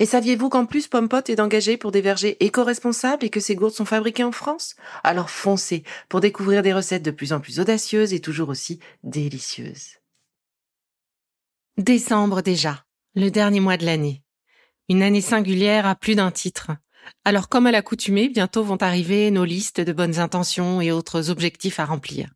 [0.00, 3.74] Et saviez-vous qu'en plus Pompot est engagé pour des vergers éco-responsables et que ces gourdes
[3.74, 4.76] sont fabriquées en France?
[5.02, 9.96] Alors foncez pour découvrir des recettes de plus en plus audacieuses et toujours aussi délicieuses.
[11.78, 14.22] Décembre déjà, le dernier mois de l'année.
[14.88, 16.70] Une année singulière à plus d'un titre.
[17.24, 21.80] Alors comme à l'accoutumée, bientôt vont arriver nos listes de bonnes intentions et autres objectifs
[21.80, 22.30] à remplir.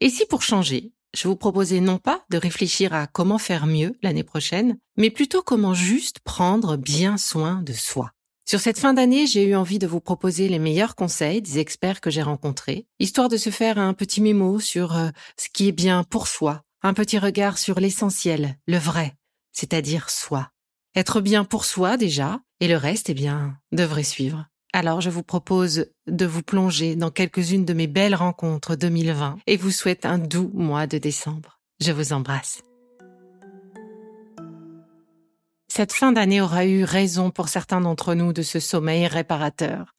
[0.00, 3.96] Et si pour changer, je vous proposais non pas de réfléchir à comment faire mieux
[4.02, 8.10] l'année prochaine, mais plutôt comment juste prendre bien soin de soi.
[8.46, 12.02] Sur cette fin d'année, j'ai eu envie de vous proposer les meilleurs conseils des experts
[12.02, 15.72] que j'ai rencontrés, histoire de se faire un petit mémo sur euh, ce qui est
[15.72, 19.14] bien pour soi, un petit regard sur l'essentiel, le vrai,
[19.52, 20.50] c'est-à-dire soi.
[20.94, 24.46] Être bien pour soi déjà, et le reste, eh bien, devrait suivre.
[24.74, 29.56] Alors je vous propose de vous plonger dans quelques-unes de mes belles rencontres 2020 et
[29.56, 31.60] vous souhaite un doux mois de décembre.
[31.80, 32.60] Je vous embrasse.
[35.68, 39.94] Cette fin d'année aura eu raison pour certains d'entre nous de ce sommeil réparateur.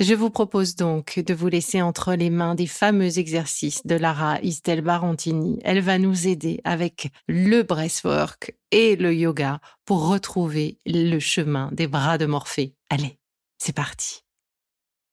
[0.00, 4.38] Je vous propose donc de vous laisser entre les mains des fameux exercices de Lara
[4.42, 5.58] Istel Barontini.
[5.64, 11.86] Elle va nous aider avec le breastwork et le yoga pour retrouver le chemin des
[11.86, 12.74] bras de Morphée.
[12.90, 13.19] Allez.
[13.62, 14.22] C'est parti.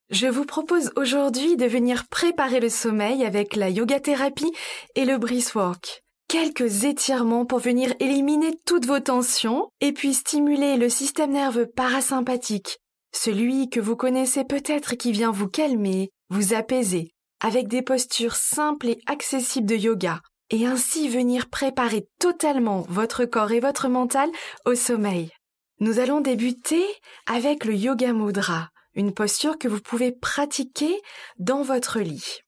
[0.10, 4.54] Je vous propose aujourd'hui de venir préparer le sommeil avec la yoga thérapie
[4.96, 6.02] et le breathwork.
[6.30, 12.80] Quelques étirements pour venir éliminer toutes vos tensions et puis stimuler le système nerveux parasympathique,
[13.14, 18.88] celui que vous connaissez peut-être qui vient vous calmer, vous apaiser, avec des postures simples
[18.88, 20.22] et accessibles de yoga,
[20.52, 24.30] et ainsi venir préparer totalement votre corps et votre mental
[24.66, 25.32] au sommeil.
[25.80, 26.84] Nous allons débuter
[27.28, 31.00] avec le Yoga Mudra, une posture que vous pouvez pratiquer
[31.38, 32.40] dans votre lit.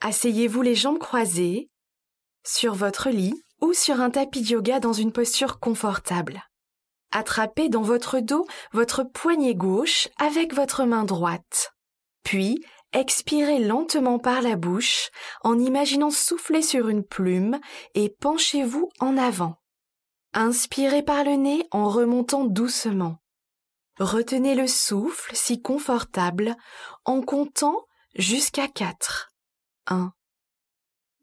[0.00, 1.68] Asseyez-vous les jambes croisées
[2.44, 6.44] sur votre lit ou sur un tapis de yoga dans une posture confortable.
[7.10, 11.72] Attrapez dans votre dos votre poignet gauche avec votre main droite.
[12.22, 15.10] Puis, expirez lentement par la bouche
[15.42, 17.58] en imaginant souffler sur une plume
[17.94, 19.58] et penchez-vous en avant.
[20.38, 23.22] Inspirez par le nez en remontant doucement.
[23.98, 26.56] Retenez le souffle si confortable
[27.06, 29.32] en comptant jusqu'à 4.
[29.86, 30.12] 1,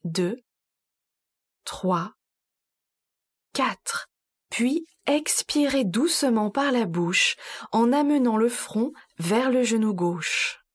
[0.06, 0.36] 2,
[1.64, 2.14] 3,
[3.54, 4.10] 4.
[4.50, 7.36] Puis expirez doucement par la bouche
[7.72, 10.66] en amenant le front vers le genou gauche.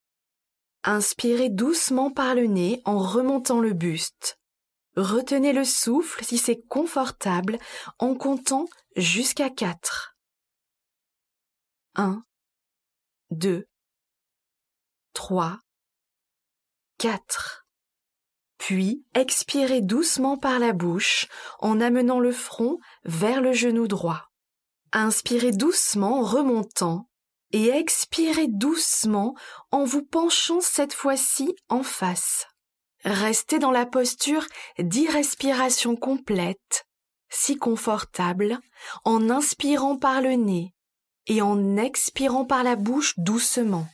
[0.84, 4.37] Inspirez doucement par le nez en remontant le buste.
[4.96, 7.58] Retenez le souffle si c'est confortable
[7.98, 8.66] en comptant
[8.96, 10.16] jusqu'à 4.
[11.94, 12.22] 1,
[13.30, 13.66] 2,
[15.14, 15.58] 3,
[16.98, 17.66] 4.
[18.58, 21.26] Puis expirez doucement par la bouche
[21.60, 24.30] en amenant le front vers le genou droit.
[24.92, 27.08] Inspirez doucement en remontant
[27.52, 29.34] et expirez doucement
[29.70, 32.46] en vous penchant cette fois-ci en face.
[33.04, 34.44] Restez dans la posture
[34.78, 36.86] d'irrespiration complète,
[37.28, 38.58] si confortable,
[39.04, 40.74] en inspirant par le nez
[41.26, 43.86] et en expirant par la bouche doucement.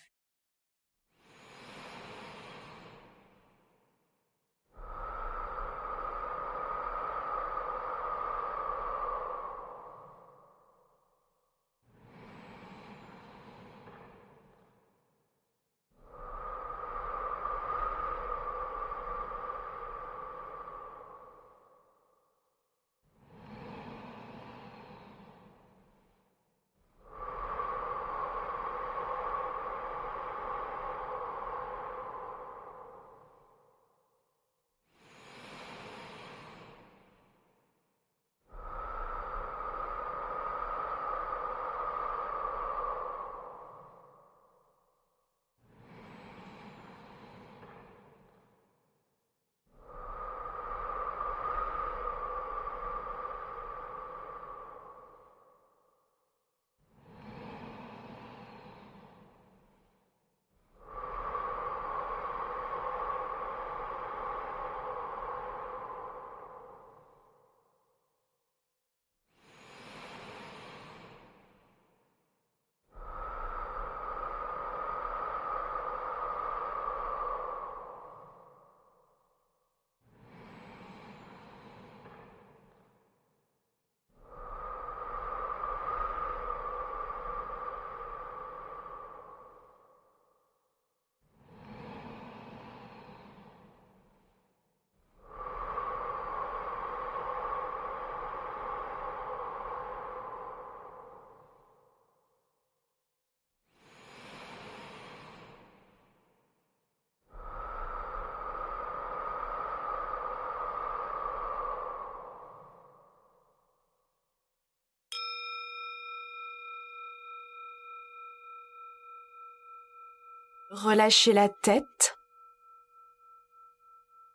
[120.75, 122.17] Relâchez la tête.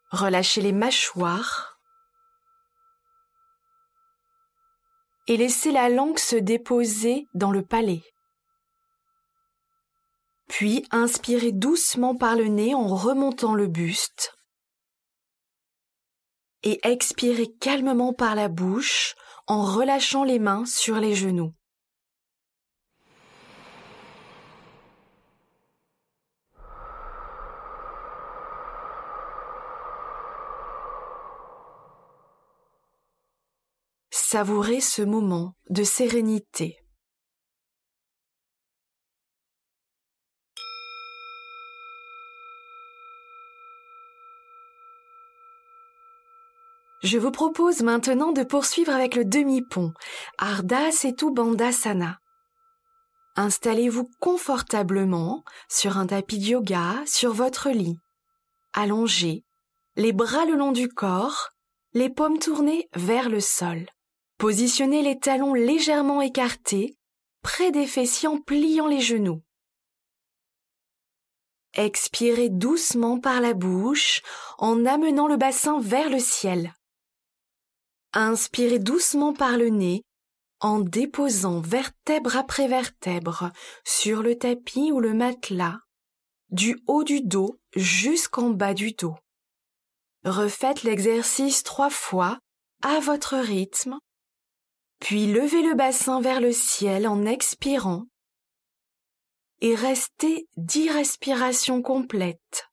[0.10, 1.78] Relâchez les mâchoires.
[5.28, 8.04] Et laissez la langue se déposer dans le palais.
[10.48, 14.34] Puis inspirez doucement par le nez en remontant le buste.
[16.64, 19.16] Et expirez calmement par la bouche
[19.48, 21.54] en relâchant les mains sur les genoux.
[34.32, 36.78] Savourez ce moment de sérénité.
[47.02, 49.94] Je vous propose maintenant de poursuivre avec le demi-pont,
[50.38, 52.20] Ardha Setu Bandhasana.
[53.36, 57.98] Installez-vous confortablement sur un tapis de yoga, sur votre lit.
[58.74, 59.44] Allongez,
[59.96, 61.50] les bras le long du corps,
[61.94, 63.88] les paumes tournées vers le sol.
[64.40, 66.98] Positionnez les talons légèrement écartés,
[67.42, 69.42] près des fessiers en pliant les genoux.
[71.74, 74.22] Expirez doucement par la bouche
[74.58, 76.74] en amenant le bassin vers le ciel.
[78.14, 80.04] Inspirez doucement par le nez
[80.62, 83.52] en déposant vertèbre après vertèbre
[83.84, 85.80] sur le tapis ou le matelas,
[86.50, 89.16] du haut du dos jusqu'en bas du dos.
[90.24, 92.40] Refaites l'exercice trois fois
[92.82, 94.00] à votre rythme,
[95.00, 98.06] puis levez le bassin vers le ciel en expirant
[99.62, 102.69] et restez dix respirations complètes.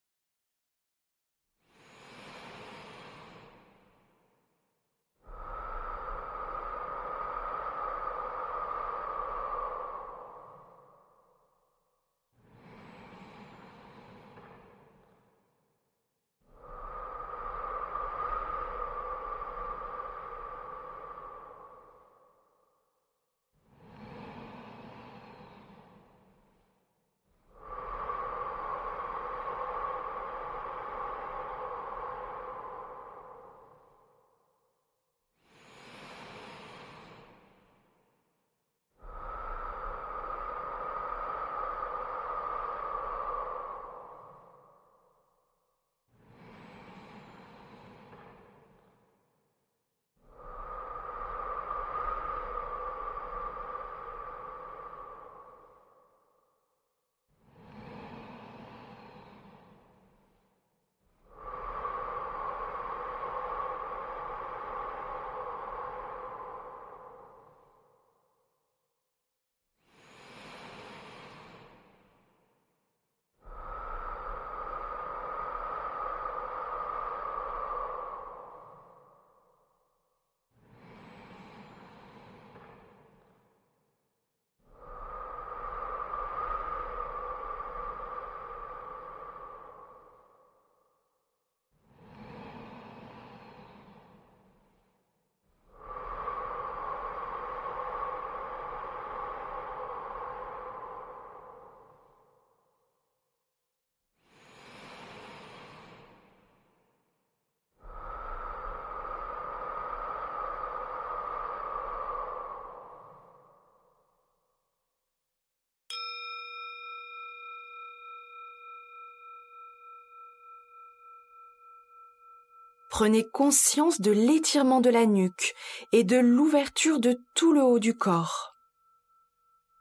[122.98, 125.54] Prenez conscience de l'étirement de la nuque
[125.92, 128.54] et de l'ouverture de tout le haut du corps.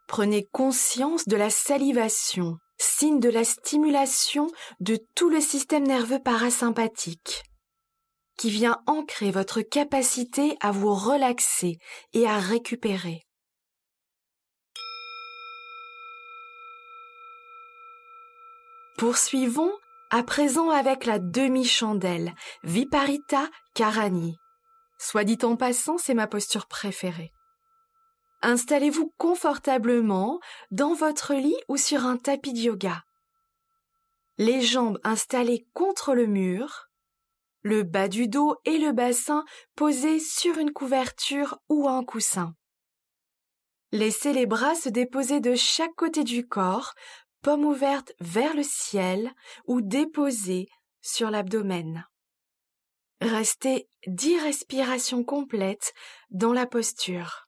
[0.05, 7.43] Prenez conscience de la salivation, signe de la stimulation de tout le système nerveux parasympathique,
[8.37, 11.77] qui vient ancrer votre capacité à vous relaxer
[12.11, 13.21] et à récupérer.
[18.97, 19.71] Poursuivons
[20.09, 22.33] à présent avec la demi-chandelle,
[22.63, 24.37] Viparita Karani.
[24.97, 27.31] Soit dit en passant, c'est ma posture préférée.
[28.41, 30.39] Installez-vous confortablement
[30.71, 33.03] dans votre lit ou sur un tapis de yoga.
[34.37, 36.89] Les jambes installées contre le mur,
[37.63, 39.43] le bas du dos et le bassin
[39.75, 42.53] posés sur une couverture ou un coussin.
[43.91, 46.93] Laissez les bras se déposer de chaque côté du corps
[47.45, 49.31] paume ouverte vers le ciel
[49.67, 50.67] ou déposée
[51.01, 52.07] sur l'abdomen.
[53.21, 55.93] Restez dix respirations complètes
[56.31, 57.44] dans la posture.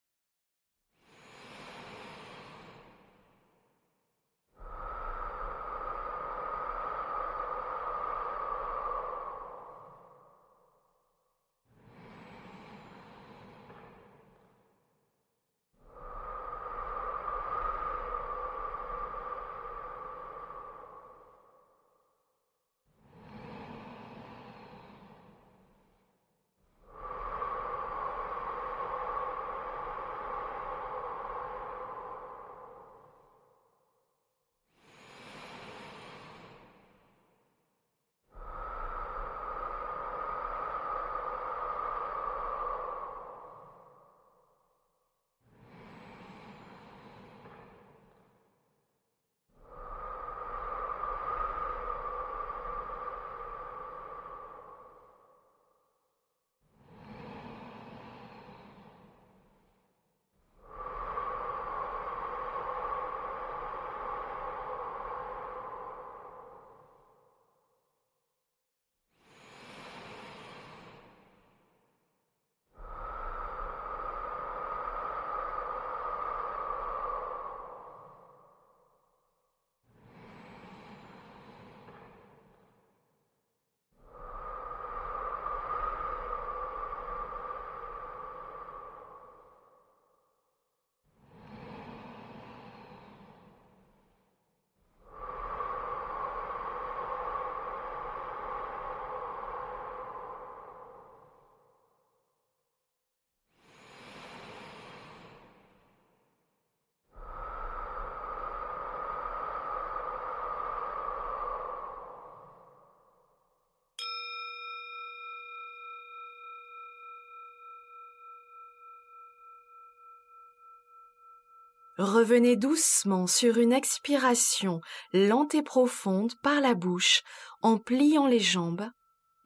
[121.98, 124.82] Revenez doucement sur une expiration
[125.14, 127.24] lente et profonde par la bouche
[127.64, 128.88] en pliant les jambes,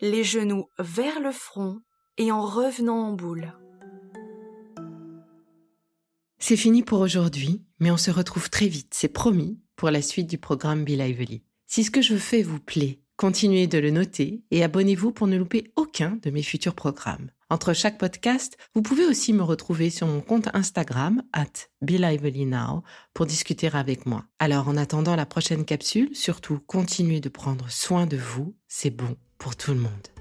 [0.01, 1.79] les genoux vers le front
[2.17, 3.53] et en revenant en boule.
[6.39, 10.27] C'est fini pour aujourd'hui, mais on se retrouve très vite, c'est promis, pour la suite
[10.27, 11.43] du programme Be Lively.
[11.67, 15.37] Si ce que je fais vous plaît, continuez de le noter et abonnez-vous pour ne
[15.37, 17.29] louper aucun de mes futurs programmes.
[17.51, 22.81] Entre chaque podcast, vous pouvez aussi me retrouver sur mon compte Instagram, at Now,
[23.13, 24.25] pour discuter avec moi.
[24.39, 29.15] Alors, en attendant la prochaine capsule, surtout continuez de prendre soin de vous, c'est bon
[29.37, 30.20] pour tout le monde.